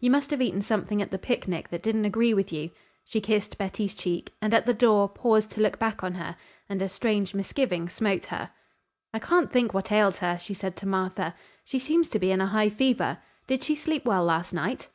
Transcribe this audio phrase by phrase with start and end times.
[0.00, 2.68] You must have eaten something at the picnic that didn't agree with you."
[3.06, 6.36] She kissed Betty's cheek, and at the door paused to look back on her,
[6.68, 8.50] and a strange misgiving smote her.
[9.14, 11.34] "I can't think what ails her," she said to Martha.
[11.64, 13.16] "She seems to be in a high fever.
[13.46, 14.88] Did she sleep well last night?"